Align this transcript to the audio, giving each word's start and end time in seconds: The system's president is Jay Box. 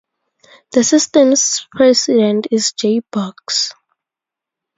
The 0.71 0.83
system's 0.83 1.67
president 1.69 2.47
is 2.49 2.71
Jay 2.71 3.01
Box. 3.11 3.71